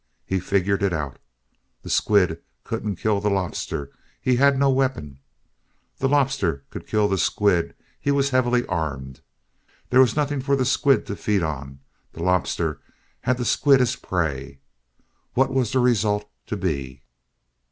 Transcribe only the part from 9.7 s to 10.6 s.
There was nothing for